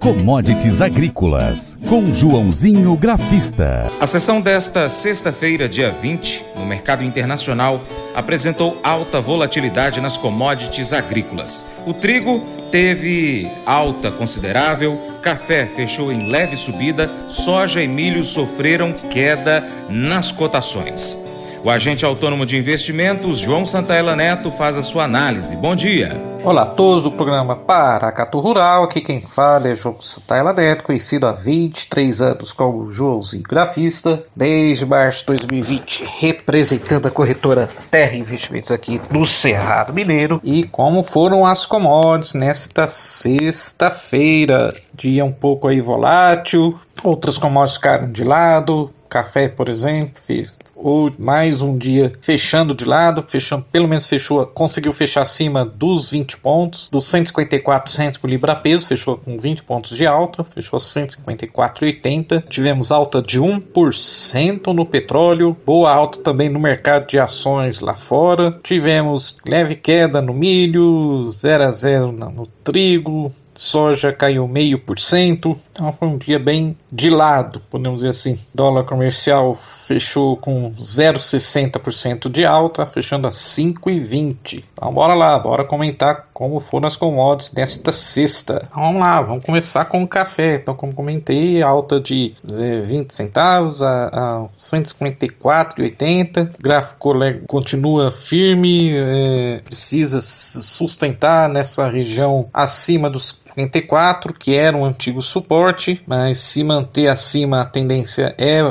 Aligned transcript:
Commodities 0.00 0.80
Agrícolas, 0.80 1.78
com 1.86 2.10
Joãozinho 2.14 2.96
Grafista. 2.96 3.92
A 4.00 4.06
sessão 4.06 4.40
desta 4.40 4.88
sexta-feira, 4.88 5.68
dia 5.68 5.90
20, 5.90 6.42
no 6.56 6.64
mercado 6.64 7.04
internacional, 7.04 7.82
apresentou 8.14 8.80
alta 8.82 9.20
volatilidade 9.20 10.00
nas 10.00 10.16
commodities 10.16 10.94
agrícolas. 10.94 11.66
O 11.86 11.92
trigo 11.92 12.42
teve 12.72 13.46
alta 13.66 14.10
considerável, 14.10 14.98
café 15.20 15.66
fechou 15.66 16.10
em 16.10 16.30
leve 16.30 16.56
subida, 16.56 17.10
soja 17.28 17.82
e 17.82 17.86
milho 17.86 18.24
sofreram 18.24 18.94
queda 18.94 19.68
nas 19.90 20.32
cotações. 20.32 21.14
O 21.62 21.68
agente 21.68 22.06
autônomo 22.06 22.46
de 22.46 22.56
investimentos, 22.56 23.36
João 23.38 23.66
Santaella 23.66 24.16
Neto, 24.16 24.50
faz 24.50 24.78
a 24.78 24.82
sua 24.82 25.04
análise. 25.04 25.54
Bom 25.54 25.76
dia. 25.76 26.18
Olá 26.42 26.62
a 26.62 26.66
todos 26.66 27.02
do 27.02 27.12
programa 27.12 27.54
Paracatu 27.54 28.40
Rural. 28.40 28.84
Aqui 28.84 29.02
quem 29.02 29.20
fala 29.20 29.68
é 29.68 29.74
João 29.74 30.00
Santaella 30.00 30.54
Neto, 30.54 30.84
conhecido 30.84 31.26
há 31.26 31.32
23 31.32 32.22
anos 32.22 32.50
como 32.50 32.90
Joãozinho 32.90 33.42
Grafista, 33.42 34.24
desde 34.34 34.86
março 34.86 35.20
de 35.20 35.26
2020, 35.26 36.02
representando 36.18 37.06
a 37.06 37.10
corretora 37.10 37.68
Terra 37.90 38.16
Investimentos 38.16 38.72
aqui 38.72 38.98
no 39.10 39.26
Cerrado 39.26 39.92
Mineiro. 39.92 40.40
E 40.42 40.64
como 40.64 41.02
foram 41.02 41.44
as 41.44 41.66
commodities 41.66 42.32
nesta 42.32 42.88
sexta-feira? 42.88 44.74
Dia 44.94 45.26
um 45.26 45.32
pouco 45.32 45.68
aí 45.68 45.82
volátil, 45.82 46.80
outras 47.04 47.36
commodities 47.36 47.76
ficaram 47.76 48.10
de 48.10 48.24
lado, 48.24 48.90
café, 49.10 49.48
por 49.48 49.68
exemplo, 49.68 50.12
fez 50.14 50.58
ou 50.76 51.12
mais 51.18 51.62
um 51.62 51.76
dia 51.76 52.12
fechando 52.20 52.74
de 52.74 52.84
lado, 52.84 53.24
fechando, 53.26 53.66
pelo 53.70 53.88
menos 53.88 54.06
fechou, 54.06 54.46
conseguiu 54.46 54.92
fechar 54.92 55.22
acima 55.22 55.64
dos 55.64 56.10
20 56.10 56.38
pontos, 56.38 56.88
dos 56.90 57.06
154 57.06 57.92
centos 57.92 58.18
por 58.18 58.30
libra 58.30 58.54
peso, 58.54 58.86
fechou 58.86 59.18
com 59.18 59.36
20 59.36 59.64
pontos 59.64 59.96
de 59.96 60.06
alta, 60.06 60.44
fechou 60.44 60.78
154,80. 60.78 62.44
Tivemos 62.48 62.90
alta 62.92 63.20
de 63.20 63.40
1% 63.40 64.72
no 64.72 64.86
petróleo, 64.86 65.56
boa 65.66 65.92
alta 65.92 66.20
também 66.20 66.48
no 66.48 66.60
mercado 66.60 67.06
de 67.06 67.18
ações 67.18 67.80
lá 67.80 67.94
fora. 67.94 68.58
Tivemos 68.62 69.36
leve 69.46 69.74
queda 69.74 70.22
no 70.22 70.32
milho, 70.32 71.28
0 71.30 71.64
a 71.64 71.70
0 71.70 72.12
no 72.12 72.46
trigo, 72.62 73.32
soja 73.60 74.10
caiu 74.10 74.48
meio 74.48 74.78
por 74.78 74.98
cento, 74.98 75.54
então 75.70 75.92
foi 75.92 76.08
um 76.08 76.16
dia 76.16 76.38
bem 76.38 76.74
de 76.90 77.10
lado, 77.10 77.60
podemos 77.70 78.00
dizer 78.00 78.08
assim. 78.08 78.40
Dólar 78.54 78.84
comercial 78.84 79.54
fechou 79.54 80.34
com 80.38 80.74
0,60% 80.76 82.30
de 82.30 82.46
alta, 82.46 82.86
fechando 82.86 83.28
a 83.28 83.30
5,20. 83.30 84.64
Então 84.72 84.90
bora 84.94 85.12
lá, 85.12 85.38
bora 85.38 85.62
comentar 85.62 86.30
como 86.32 86.58
foram 86.58 86.86
as 86.86 86.96
commodities 86.96 87.52
nesta 87.52 87.92
sexta. 87.92 88.62
Então, 88.66 88.82
vamos 88.82 89.02
lá, 89.02 89.20
vamos 89.20 89.44
começar 89.44 89.84
com 89.84 90.02
o 90.02 90.08
café. 90.08 90.54
Então, 90.54 90.74
como 90.74 90.94
comentei, 90.94 91.62
alta 91.62 92.00
de 92.00 92.32
é, 92.50 92.80
20 92.80 93.12
centavos 93.12 93.82
a, 93.82 94.06
a 94.06 94.48
154,80. 94.56 96.54
O 96.58 96.62
gráfico 96.62 97.12
continua 97.46 98.10
firme, 98.10 98.96
é, 98.96 99.60
precisa 99.62 100.22
sustentar 100.22 101.50
nessa 101.50 101.90
região 101.90 102.48
acima 102.54 103.10
dos 103.10 103.32
54, 103.54 104.32
que 104.34 104.54
era 104.54 104.76
um 104.76 104.84
antigo 104.84 105.20
suporte, 105.20 106.02
mas 106.06 106.40
se 106.40 106.62
manter 106.64 107.08
acima 107.08 107.60
a 107.60 107.64
tendência 107.64 108.34
é 108.38 108.62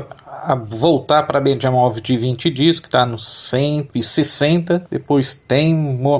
a 0.44 0.56
voltar 0.56 1.24
para 1.24 1.40
a 1.40 1.42
média 1.42 1.70
móvel 1.72 2.02
de 2.02 2.18
20 2.18 2.50
dias, 2.50 2.80
que 2.80 2.88
está 2.88 3.06
no 3.06 3.18
160. 3.18 4.88
Depois 4.90 5.36
tem 5.36 5.76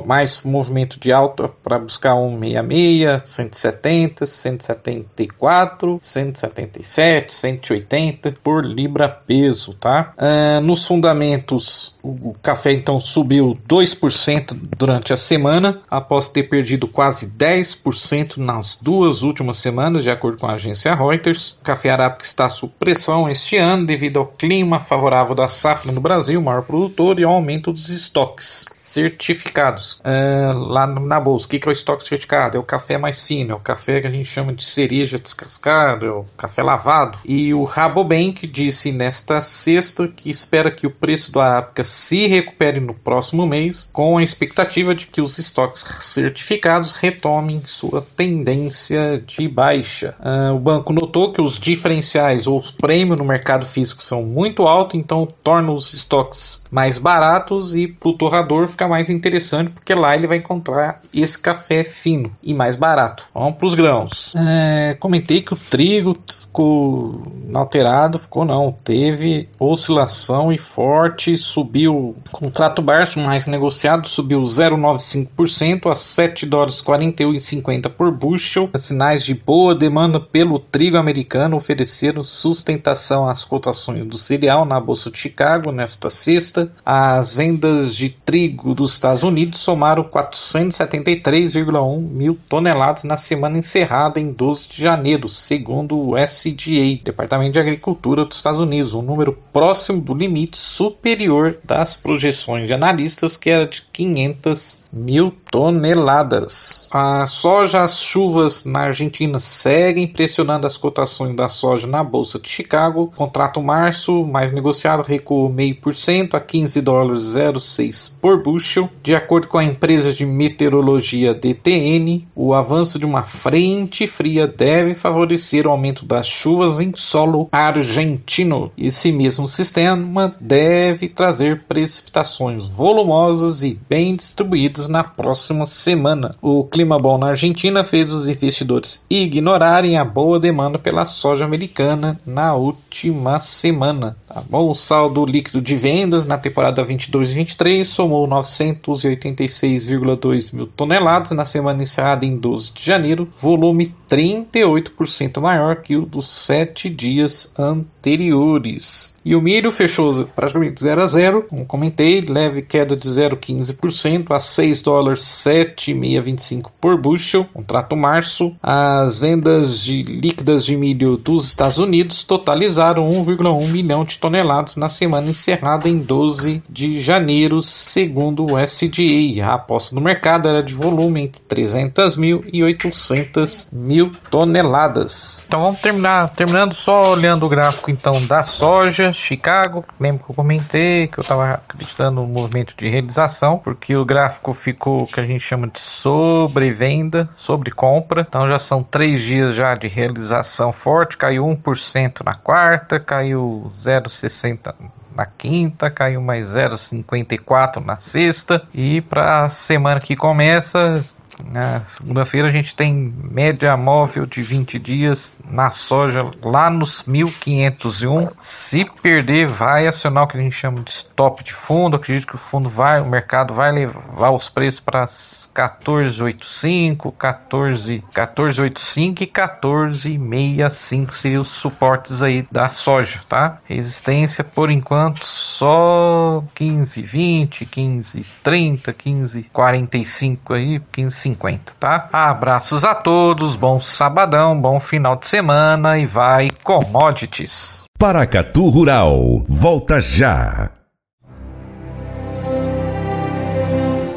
mais 0.06 0.42
movimento 0.42 0.98
de 1.00 1.12
alta 1.12 1.48
para 1.62 1.78
buscar 1.78 2.14
166, 2.14 3.20
170, 3.24 4.26
174, 4.26 5.98
177, 6.00 7.32
180 7.32 8.34
por 8.42 8.64
libra 8.64 9.08
peso, 9.08 9.74
tá? 9.74 10.12
Uh, 10.16 10.60
nos 10.60 10.86
fundamentos, 10.86 11.96
o 12.02 12.34
café 12.42 12.72
então 12.72 12.98
subiu 13.00 13.58
2% 13.68 14.56
durante 14.76 15.12
a 15.12 15.16
semana, 15.16 15.80
após 15.90 16.28
ter 16.28 16.44
perdido 16.44 16.88
quase 16.88 17.36
10% 17.36 18.38
nas 18.38 18.76
duas 18.80 19.22
últimas 19.22 19.58
semanas, 19.58 20.04
de 20.04 20.10
acordo 20.10 20.38
com 20.38 20.46
a 20.46 20.54
agência 20.54 20.94
Reuters. 20.94 21.58
O 21.60 21.62
café 21.62 21.90
arábica 21.90 22.24
está 22.24 22.48
sob 22.48 22.72
pressão 22.78 23.28
este 23.28 23.56
ano 23.56 23.86
devido 23.86 24.09
ao 24.18 24.26
clima 24.26 24.80
favorável 24.80 25.34
da 25.34 25.48
safra 25.48 25.92
no 25.92 26.00
Brasil, 26.00 26.40
maior 26.40 26.62
produtor, 26.62 27.18
e 27.18 27.24
ao 27.24 27.32
aumento 27.32 27.72
dos 27.72 27.88
estoques 27.88 28.66
certificados 28.80 30.00
uh, 30.00 30.58
lá 30.58 30.86
na 30.86 31.20
bolsa. 31.20 31.44
O 31.44 31.48
que 31.50 31.60
é 31.62 31.68
o 31.68 31.72
estoque 31.72 32.08
certificado? 32.08 32.56
É 32.56 32.60
o 32.60 32.62
café 32.62 32.96
mais 32.96 33.26
fino, 33.26 33.52
é 33.52 33.54
o 33.54 33.60
café 33.60 34.00
que 34.00 34.06
a 34.06 34.10
gente 34.10 34.24
chama 34.24 34.54
de 34.54 34.64
cereja 34.64 35.18
descascada, 35.18 36.06
é 36.06 36.10
o 36.10 36.24
café 36.36 36.62
lavado. 36.62 37.18
E 37.22 37.52
o 37.52 37.64
Rabobank 37.64 38.46
disse 38.46 38.90
nesta 38.90 39.42
sexta 39.42 40.08
que 40.08 40.30
espera 40.30 40.70
que 40.70 40.86
o 40.86 40.90
preço 40.90 41.30
do 41.30 41.40
arábica 41.40 41.84
se 41.84 42.26
recupere 42.26 42.80
no 42.80 42.94
próximo 42.94 43.46
mês, 43.46 43.90
com 43.92 44.16
a 44.16 44.22
expectativa 44.22 44.94
de 44.94 45.06
que 45.06 45.20
os 45.20 45.38
estoques 45.38 45.84
certificados 46.00 46.92
retomem 46.92 47.60
sua 47.66 48.00
tendência 48.16 49.22
de 49.26 49.46
baixa. 49.46 50.16
Uh, 50.20 50.54
o 50.54 50.58
banco 50.58 50.94
notou 50.94 51.34
que 51.34 51.42
os 51.42 51.58
diferenciais 51.58 52.46
ou 52.46 52.58
os 52.58 52.70
prêmios 52.70 53.18
no 53.18 53.24
mercado 53.26 53.66
físico 53.66 54.02
são 54.02 54.22
muito 54.22 54.66
altos, 54.66 54.98
então 54.98 55.28
torna 55.44 55.70
os 55.70 55.92
estoques 55.92 56.64
mais 56.70 56.96
baratos 56.96 57.74
e 57.74 57.86
para 57.86 58.08
o 58.08 58.14
torrador 58.14 58.69
fica 58.70 58.88
mais 58.88 59.10
interessante 59.10 59.70
porque 59.70 59.94
lá 59.94 60.16
ele 60.16 60.26
vai 60.26 60.38
encontrar 60.38 61.00
esse 61.12 61.38
café 61.38 61.84
fino 61.84 62.34
e 62.42 62.54
mais 62.54 62.76
barato. 62.76 63.26
Vamos 63.34 63.56
para 63.56 63.66
os 63.66 63.74
grãos. 63.74 64.32
É, 64.36 64.96
comentei 64.98 65.42
que 65.42 65.54
o 65.54 65.56
trigo 65.56 66.16
ficou 66.50 67.22
alterado, 67.54 68.18
ficou 68.18 68.44
não, 68.44 68.72
teve 68.72 69.48
oscilação 69.58 70.52
e 70.52 70.58
forte, 70.58 71.36
subiu 71.36 72.16
contrato 72.32 72.82
baixo 72.82 73.20
mais 73.20 73.46
negociado, 73.46 74.08
subiu 74.08 74.40
0,95% 74.40 75.90
a 75.90 75.94
7 75.94 76.46
dólares 76.46 76.82
41,50 76.82 77.88
por 77.90 78.10
bushel. 78.10 78.68
Sinais 78.76 79.24
de 79.24 79.34
boa 79.34 79.74
demanda 79.74 80.18
pelo 80.18 80.58
trigo 80.58 80.96
americano 80.96 81.56
ofereceram 81.56 82.24
sustentação 82.24 83.28
às 83.28 83.44
cotações 83.44 84.04
do 84.04 84.16
cereal 84.16 84.64
na 84.64 84.80
bolsa 84.80 85.10
de 85.10 85.18
Chicago 85.18 85.70
nesta 85.70 86.10
sexta. 86.10 86.70
As 86.84 87.36
vendas 87.36 87.94
de 87.94 88.10
trigo 88.10 88.59
dos 88.62 88.92
Estados 88.92 89.22
Unidos 89.22 89.60
somaram 89.60 90.04
473,1 90.04 92.00
mil 92.00 92.38
toneladas 92.48 93.04
na 93.04 93.16
semana 93.16 93.58
encerrada 93.58 94.20
em 94.20 94.32
12 94.32 94.68
de 94.68 94.82
janeiro, 94.82 95.28
segundo 95.28 95.98
o 95.98 96.16
S 96.16 96.50
USDA, 96.50 97.02
Departamento 97.04 97.52
de 97.52 97.60
Agricultura 97.60 98.24
dos 98.24 98.36
Estados 98.36 98.60
Unidos, 98.60 98.94
um 98.94 99.02
número 99.02 99.36
próximo 99.52 100.00
do 100.00 100.14
limite 100.14 100.56
superior 100.56 101.58
das 101.64 101.96
projeções 101.96 102.66
de 102.66 102.74
analistas, 102.74 103.36
que 103.36 103.50
era 103.50 103.66
de 103.66 103.82
500 103.92 104.84
mil 104.92 105.32
toneladas. 105.50 106.88
A 106.90 107.26
soja, 107.28 107.82
as 107.82 108.00
chuvas 108.00 108.64
na 108.64 108.80
Argentina 108.80 109.38
seguem 109.38 110.06
pressionando 110.06 110.66
as 110.66 110.76
cotações 110.76 111.34
da 111.36 111.48
soja 111.48 111.86
na 111.86 112.02
Bolsa 112.02 112.38
de 112.38 112.48
Chicago. 112.48 113.12
Contrato 113.14 113.62
março, 113.62 114.24
mais 114.24 114.50
negociado, 114.50 115.02
recuou 115.02 115.48
meio 115.48 115.76
por 115.76 115.94
cento 115.94 116.36
a 116.36 116.40
15 116.40 116.80
dólares 116.80 117.34
06 117.58 118.18
por 118.20 118.42
bushel. 118.50 118.90
De 119.02 119.14
acordo 119.14 119.46
com 119.46 119.58
a 119.58 119.64
empresa 119.64 120.12
de 120.12 120.26
meteorologia 120.26 121.32
DTN, 121.32 122.26
o 122.34 122.52
avanço 122.52 122.98
de 122.98 123.06
uma 123.06 123.22
frente 123.22 124.06
fria 124.06 124.46
deve 124.46 124.94
favorecer 124.94 125.66
o 125.66 125.70
aumento 125.70 126.04
das 126.04 126.26
chuvas 126.26 126.80
em 126.80 126.92
solo 126.96 127.48
argentino. 127.52 128.72
Esse 128.76 129.12
mesmo 129.12 129.46
sistema 129.46 130.34
deve 130.40 131.08
trazer 131.08 131.62
precipitações 131.68 132.66
volumosas 132.66 133.62
e 133.62 133.78
bem 133.88 134.16
distribuídas 134.16 134.88
na 134.88 135.04
próxima 135.04 135.64
semana. 135.64 136.34
O 136.42 136.64
clima 136.64 136.98
bom 136.98 137.16
na 137.18 137.28
Argentina 137.28 137.84
fez 137.84 138.12
os 138.12 138.28
investidores 138.28 139.06
ignorarem 139.08 139.96
a 139.96 140.04
boa 140.04 140.40
demanda 140.40 140.78
pela 140.78 141.06
soja 141.06 141.44
americana 141.44 142.20
na 142.26 142.54
última 142.54 143.38
semana. 143.38 144.16
Tá 144.28 144.42
bom? 144.48 144.70
O 144.70 144.74
saldo 144.74 145.24
líquido 145.24 145.60
de 145.60 145.76
vendas 145.76 146.24
na 146.24 146.38
temporada 146.38 146.84
22-23 146.84 147.84
somou 147.84 148.26
986,2 148.42 150.54
mil 150.54 150.66
toneladas 150.66 151.32
na 151.32 151.44
semana 151.44 151.82
encerrada 151.82 152.24
em 152.24 152.36
12 152.36 152.72
de 152.72 152.84
janeiro, 152.84 153.28
volume 153.38 153.92
38% 154.10 155.40
maior 155.40 155.76
que 155.76 155.96
o 155.96 156.04
dos 156.04 156.28
sete 156.28 156.90
dias 156.90 157.54
anteriores. 157.56 159.16
E 159.24 159.36
o 159.36 159.40
milho 159.40 159.70
fechou 159.70 160.24
praticamente 160.24 160.80
0 160.80 161.00
a 161.00 161.06
0, 161.06 161.46
como 161.48 161.64
comentei, 161.64 162.20
leve 162.20 162.62
queda 162.62 162.96
de 162.96 163.08
0,15% 163.08 164.34
a 164.34 164.40
6 164.40 164.82
dólares 164.82 165.22
7,625 165.22 166.72
por 166.80 167.00
bushel, 167.00 167.46
contrato 167.52 167.96
março. 167.96 168.52
As 168.62 169.20
vendas 169.20 169.80
de 169.80 170.02
líquidas 170.02 170.64
de 170.64 170.76
milho 170.76 171.16
dos 171.16 171.46
Estados 171.46 171.78
Unidos 171.78 172.24
totalizaram 172.24 173.08
1,1 173.08 173.68
milhão 173.68 174.04
de 174.04 174.18
toneladas 174.18 174.76
na 174.76 174.88
semana 174.88 175.30
encerrada 175.30 175.88
em 175.88 175.98
12 175.98 176.62
de 176.68 177.00
janeiro, 177.00 177.62
segundo 177.62 178.29
segundo 178.30 178.52
o 178.52 178.58
SDA. 178.58 179.44
A 179.44 179.54
aposta 179.54 179.94
no 179.94 180.00
mercado 180.00 180.48
era 180.48 180.62
de 180.62 180.74
volume 180.74 181.22
entre 181.22 181.42
300 181.42 182.16
mil 182.16 182.40
e 182.52 182.62
800 182.62 183.70
mil 183.72 184.10
toneladas. 184.30 185.44
Então 185.46 185.60
vamos 185.60 185.80
terminar, 185.80 186.28
terminando 186.30 186.74
só 186.74 187.12
olhando 187.12 187.44
o 187.44 187.48
gráfico 187.48 187.90
então 187.90 188.24
da 188.26 188.42
soja, 188.42 189.12
Chicago. 189.12 189.84
Lembro 189.98 190.24
que 190.24 190.30
eu 190.30 190.34
comentei 190.34 191.08
que 191.08 191.18
eu 191.18 191.22
estava 191.22 191.54
acreditando 191.54 192.20
no 192.20 192.28
movimento 192.28 192.76
de 192.76 192.88
realização, 192.88 193.58
porque 193.58 193.96
o 193.96 194.04
gráfico 194.04 194.52
ficou 194.52 195.06
que 195.06 195.20
a 195.20 195.24
gente 195.24 195.40
chama 195.40 195.66
de 195.66 195.80
sobrevenda, 195.80 197.28
sobre 197.36 197.70
compra. 197.70 198.26
Então 198.28 198.48
já 198.48 198.58
são 198.58 198.82
três 198.82 199.22
dias 199.22 199.54
já 199.54 199.74
de 199.74 199.88
realização 199.88 200.72
forte, 200.72 201.16
caiu 201.16 201.44
1% 201.44 202.24
na 202.24 202.34
quarta, 202.34 203.00
caiu 203.00 203.70
0,60 203.74 204.74
na 205.20 205.26
quinta, 205.26 205.90
caiu 205.90 206.22
mais 206.22 206.48
0,54 206.48 207.84
na 207.84 207.98
sexta. 207.98 208.62
E 208.74 209.02
para 209.02 209.44
a 209.44 209.48
semana 209.50 210.00
que 210.00 210.16
começa 210.16 211.04
na 211.52 211.80
segunda-feira 211.80 212.48
a 212.48 212.50
gente 212.50 212.74
tem 212.76 213.14
média 213.30 213.76
móvel 213.76 214.26
de 214.26 214.42
20 214.42 214.78
dias 214.78 215.36
na 215.50 215.70
soja 215.70 216.30
lá 216.42 216.68
nos 216.70 217.04
1501. 217.04 218.28
Se 218.38 218.84
perder, 219.02 219.46
vai 219.46 219.86
acionar 219.86 220.24
o 220.24 220.26
que 220.26 220.36
a 220.36 220.40
gente 220.40 220.54
chama 220.54 220.80
de 220.80 220.90
stop 220.90 221.42
de 221.44 221.52
fundo. 221.52 221.96
Acredito 221.96 222.26
que 222.26 222.34
o 222.34 222.38
fundo 222.38 222.68
vai, 222.68 223.00
o 223.00 223.06
mercado 223.06 223.54
vai 223.54 223.72
levar 223.72 224.30
os 224.30 224.48
preços 224.48 224.80
para 224.80 225.06
14,85, 225.06 227.12
14, 227.16 228.02
14,85 228.14 229.22
e 229.22 229.26
14,65 229.26 231.12
seriam 231.12 231.42
os 231.42 231.48
suportes 231.48 232.22
aí 232.22 232.46
da 232.50 232.68
soja, 232.68 233.20
tá? 233.28 233.58
Resistência 233.64 234.44
por 234.44 234.70
enquanto 234.70 235.24
só 235.24 236.44
15, 236.54 237.02
20, 237.02 237.66
15, 237.66 238.24
30, 238.42 238.92
15, 238.92 239.42
45 239.52 240.54
aí, 240.54 240.80
15, 240.92 241.20
50, 241.30 241.74
tá? 241.78 242.08
Abraços 242.12 242.84
a 242.84 242.94
todos, 242.94 243.56
bom 243.56 243.80
sabadão, 243.80 244.60
bom 244.60 244.80
final 244.80 245.16
de 245.16 245.26
semana 245.26 245.98
e 245.98 246.06
vai 246.06 246.50
commodities. 246.62 247.84
Paracatu 247.98 248.68
Rural, 248.68 249.44
volta 249.48 250.00
já. 250.00 250.70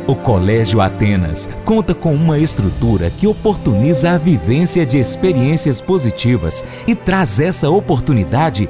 O 0.06 0.15
Colégio 0.15 0.81
Atenas 0.81 1.50
conta 1.63 1.95
com 1.95 2.13
uma 2.13 2.38
estrutura 2.38 3.10
que 3.10 3.25
oportuniza 3.25 4.12
a 4.12 4.18
vivência 4.18 4.86
de 4.86 5.00
experiências 5.00 5.80
positivas 5.80 6.63
e 6.86 6.94
traz 6.94 7.39
essa 7.39 7.69
oportunidade 7.69 8.69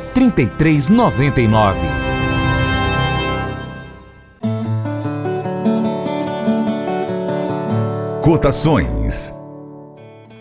3399. 0.13 1.79
Cotações. 8.21 9.39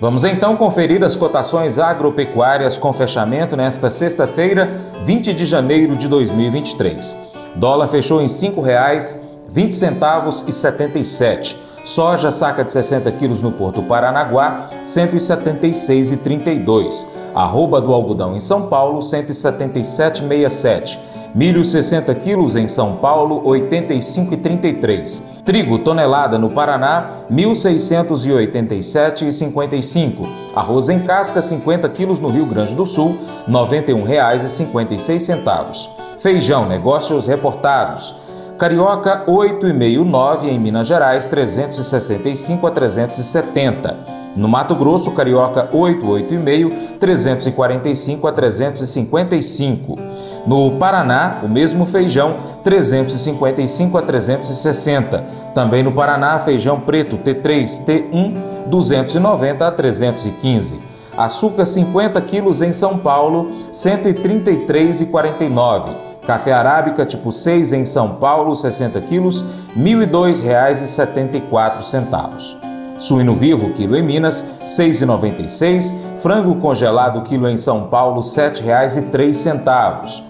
Vamos 0.00 0.24
então 0.24 0.56
conferir 0.56 1.04
as 1.04 1.14
cotações 1.14 1.78
agropecuárias 1.78 2.76
com 2.76 2.92
fechamento 2.92 3.56
nesta 3.56 3.88
sexta-feira, 3.90 4.68
20 5.04 5.32
de 5.34 5.44
janeiro 5.44 5.94
de 5.94 6.08
2023. 6.08 7.30
Dólar 7.56 7.88
fechou 7.88 8.20
em 8.20 8.24
R$ 8.24 8.28
5,20 8.28 9.72
centavos 9.72 10.46
e 10.48 10.52
77. 10.52 11.58
Soja 11.84 12.30
saca 12.30 12.64
de 12.64 12.72
60 12.72 13.12
quilos 13.12 13.42
no 13.42 13.52
Porto 13.52 13.82
Paranaguá, 13.82 14.70
176,32. 14.84 17.19
Arroba 17.34 17.80
do 17.80 17.92
algodão 17.92 18.36
em 18.36 18.40
São 18.40 18.68
Paulo, 18.68 19.00
177,67. 19.00 21.10
Milho 21.34 21.64
60 21.64 22.14
quilos 22.16 22.54
em 22.56 22.66
São 22.66 22.96
Paulo, 22.96 23.42
85,33. 23.44 25.42
Trigo 25.44 25.78
tonelada 25.78 26.36
no 26.38 26.50
Paraná, 26.50 27.18
1.687,55. 27.30 30.26
Arroz 30.54 30.88
em 30.88 30.98
casca 30.98 31.40
50 31.40 31.88
quilos 31.90 32.18
no 32.18 32.28
Rio 32.28 32.46
Grande 32.46 32.74
do 32.74 32.84
Sul, 32.84 33.16
R$ 33.46 33.52
91,56. 33.52 35.88
Feijão, 36.18 36.66
negócios 36.66 37.28
reportados. 37.28 38.16
Carioca 38.58 39.24
8,5,9 39.26 40.48
em 40.48 40.58
Minas 40.58 40.86
Gerais 40.86 41.26
365 41.28 42.66
a 42.66 42.70
370. 42.70 44.19
No 44.36 44.48
Mato 44.48 44.74
Grosso, 44.74 45.12
Carioca 45.12 45.68
8, 45.72 46.06
8,5, 46.06 46.98
345 46.98 48.26
a 48.26 48.32
355. 48.32 49.96
No 50.46 50.70
Paraná, 50.72 51.38
o 51.42 51.48
mesmo 51.48 51.84
feijão 51.84 52.36
355 52.62 53.98
a 53.98 54.02
360. 54.02 55.24
Também 55.54 55.82
no 55.82 55.92
Paraná, 55.92 56.38
feijão 56.38 56.80
preto 56.80 57.18
T3, 57.18 57.84
T1 57.84 58.34
290 58.66 59.66
a 59.66 59.72
315. 59.72 60.78
Açúcar 61.16 61.64
50 61.66 62.20
quilos 62.22 62.62
em 62.62 62.72
São 62.72 62.96
Paulo, 62.98 63.50
133,49. 63.72 65.90
Café 66.26 66.52
arábica 66.52 67.04
tipo 67.04 67.32
6 67.32 67.72
em 67.72 67.84
São 67.84 68.14
Paulo, 68.16 68.54
60 68.54 69.00
quilos, 69.02 69.44
R$ 69.74 69.82
1.002,74. 69.82 72.59
Suíno 73.00 73.34
vivo, 73.34 73.70
quilo 73.70 73.96
em 73.96 74.02
Minas, 74.02 74.56
R$ 74.60 74.66
6,96. 74.66 75.94
Frango 76.22 76.54
congelado, 76.56 77.22
quilo 77.22 77.48
em 77.48 77.56
São 77.56 77.88
Paulo, 77.88 78.20
R$ 78.20 78.26
7,03. 78.26 80.22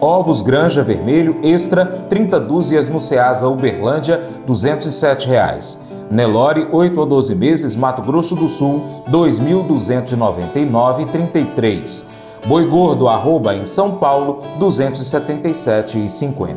Ovos 0.00 0.40
Granja 0.40 0.82
Vermelho 0.82 1.36
Extra, 1.42 1.84
30 1.84 2.40
dúzias 2.40 2.88
no 2.88 2.98
Ceasa 3.00 3.46
Uberlândia, 3.46 4.22
207 4.46 5.28
reais. 5.28 5.84
Nelore, 6.10 6.66
8 6.72 7.02
a 7.02 7.04
12 7.04 7.34
meses, 7.34 7.76
Mato 7.76 8.00
Grosso 8.02 8.34
do 8.34 8.48
Sul, 8.48 9.02
R$ 9.06 9.12
2.299,33. 9.12 12.06
Boi 12.46 12.66
Gordo, 12.66 13.06
arroba 13.08 13.54
em 13.54 13.66
São 13.66 13.96
Paulo, 13.96 14.40
277,50. 14.58 16.56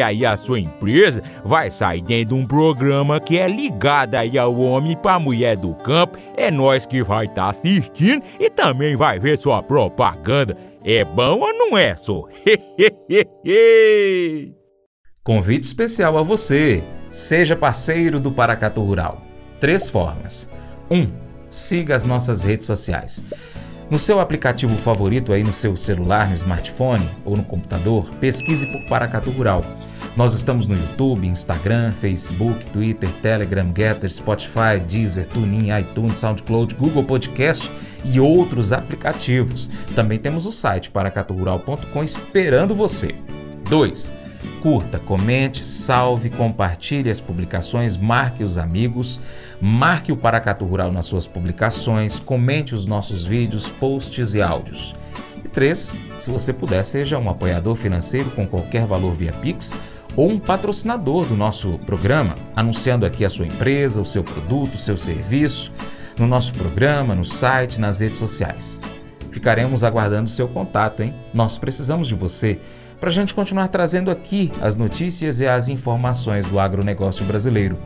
aí 0.00 0.24
a 0.24 0.36
sua 0.36 0.58
empresa 0.60 1.22
vai 1.44 1.70
sair 1.70 2.02
dentro 2.02 2.34
de 2.34 2.42
um 2.42 2.46
programa 2.46 3.20
que 3.20 3.38
é 3.38 3.48
ligado 3.48 4.14
aí 4.14 4.38
ao 4.38 4.58
homem 4.58 4.96
para 4.96 5.18
mulher 5.18 5.56
do 5.56 5.74
campo. 5.74 6.18
É 6.36 6.50
nós 6.50 6.86
que 6.86 7.02
vai 7.02 7.26
estar 7.26 7.44
tá 7.44 7.50
assistindo 7.50 8.22
e 8.38 8.50
também 8.50 8.96
vai 8.96 9.18
ver 9.18 9.38
sua 9.38 9.62
propaganda. 9.62 10.56
É 10.84 11.04
bom 11.04 11.40
ou 11.40 11.52
não 11.52 11.76
é, 11.76 11.96
só? 11.96 12.24
Convite 15.24 15.64
especial 15.64 16.16
a 16.16 16.22
você. 16.22 16.84
Seja 17.10 17.56
parceiro 17.56 18.20
do 18.20 18.30
Paracatu 18.30 18.80
Rural. 18.82 19.20
Três 19.58 19.90
formas. 19.90 20.50
1. 20.90 20.96
Um, 20.96 21.12
siga 21.48 21.96
as 21.96 22.04
nossas 22.04 22.44
redes 22.44 22.66
sociais. 22.66 23.24
No 23.88 24.00
seu 24.00 24.18
aplicativo 24.18 24.74
favorito 24.76 25.32
aí 25.32 25.44
no 25.44 25.52
seu 25.52 25.76
celular, 25.76 26.28
no 26.28 26.34
smartphone 26.34 27.08
ou 27.24 27.36
no 27.36 27.44
computador, 27.44 28.04
pesquise 28.16 28.66
por 28.66 28.84
Paracatu 28.86 29.30
Rural. 29.30 29.64
Nós 30.16 30.34
estamos 30.34 30.66
no 30.66 30.74
YouTube, 30.74 31.26
Instagram, 31.26 31.92
Facebook, 31.92 32.66
Twitter, 32.66 33.08
Telegram, 33.22 33.72
Getter, 33.76 34.10
Spotify, 34.10 34.80
Deezer, 34.88 35.26
TuneIn, 35.26 35.68
iTunes, 35.78 36.18
SoundCloud, 36.18 36.74
Google 36.74 37.04
Podcast 37.04 37.70
e 38.04 38.18
outros 38.18 38.72
aplicativos. 38.72 39.70
Também 39.94 40.18
temos 40.18 40.46
o 40.46 40.52
site 40.52 40.90
paracaturural.com 40.90 42.02
esperando 42.02 42.74
você. 42.74 43.14
2 43.68 44.25
Curta, 44.60 44.98
comente, 44.98 45.64
salve, 45.64 46.30
compartilhe 46.30 47.10
as 47.10 47.20
publicações, 47.20 47.96
marque 47.96 48.42
os 48.42 48.58
amigos, 48.58 49.20
marque 49.60 50.12
o 50.12 50.16
Paracatu 50.16 50.64
Rural 50.64 50.90
nas 50.90 51.06
suas 51.06 51.26
publicações, 51.26 52.18
comente 52.18 52.74
os 52.74 52.86
nossos 52.86 53.24
vídeos, 53.24 53.68
posts 53.68 54.34
e 54.34 54.42
áudios. 54.42 54.94
E 55.44 55.48
três, 55.48 55.96
se 56.18 56.30
você 56.30 56.52
puder, 56.52 56.84
seja 56.84 57.18
um 57.18 57.30
apoiador 57.30 57.76
financeiro 57.76 58.30
com 58.30 58.46
qualquer 58.46 58.86
valor 58.86 59.14
via 59.14 59.32
Pix 59.32 59.72
ou 60.16 60.30
um 60.30 60.38
patrocinador 60.38 61.26
do 61.26 61.36
nosso 61.36 61.78
programa, 61.86 62.34
anunciando 62.54 63.04
aqui 63.04 63.24
a 63.24 63.30
sua 63.30 63.46
empresa, 63.46 64.00
o 64.00 64.04
seu 64.04 64.24
produto, 64.24 64.74
o 64.74 64.78
seu 64.78 64.96
serviço, 64.96 65.70
no 66.18 66.26
nosso 66.26 66.54
programa, 66.54 67.14
no 67.14 67.24
site, 67.24 67.78
nas 67.78 68.00
redes 68.00 68.18
sociais. 68.18 68.80
Ficaremos 69.30 69.84
aguardando 69.84 70.24
o 70.24 70.32
seu 70.32 70.48
contato, 70.48 71.02
hein? 71.02 71.14
Nós 71.34 71.58
precisamos 71.58 72.08
de 72.08 72.14
você 72.14 72.58
para 73.00 73.08
a 73.08 73.12
gente 73.12 73.34
continuar 73.34 73.68
trazendo 73.68 74.10
aqui 74.10 74.50
as 74.60 74.76
notícias 74.76 75.40
e 75.40 75.46
as 75.46 75.68
informações 75.68 76.46
do 76.46 76.58
agronegócio 76.58 77.24
brasileiro. 77.24 77.76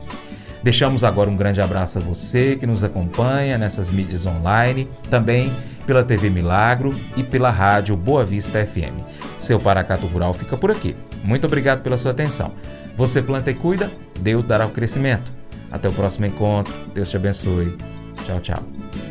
Deixamos 0.63 1.03
agora 1.03 1.29
um 1.29 1.35
grande 1.35 1.59
abraço 1.59 1.97
a 1.97 2.01
você 2.01 2.55
que 2.55 2.67
nos 2.67 2.83
acompanha 2.83 3.57
nessas 3.57 3.89
mídias 3.89 4.25
online, 4.25 4.87
também 5.09 5.51
pela 5.85 6.03
TV 6.03 6.29
Milagro 6.29 6.91
e 7.17 7.23
pela 7.23 7.49
rádio 7.49 7.95
Boa 7.95 8.23
Vista 8.23 8.63
FM. 8.63 9.01
Seu 9.39 9.59
Paracato 9.59 10.05
Rural 10.05 10.33
fica 10.33 10.55
por 10.55 10.69
aqui. 10.69 10.95
Muito 11.23 11.47
obrigado 11.47 11.81
pela 11.81 11.97
sua 11.97 12.11
atenção. 12.11 12.53
Você 12.95 13.21
planta 13.21 13.49
e 13.49 13.55
cuida, 13.55 13.91
Deus 14.19 14.43
dará 14.43 14.65
o 14.65 14.69
crescimento. 14.69 15.31
Até 15.71 15.87
o 15.87 15.93
próximo 15.93 16.25
encontro. 16.25 16.73
Deus 16.93 17.09
te 17.09 17.15
abençoe. 17.15 17.75
Tchau, 18.23 18.39
tchau. 18.39 19.10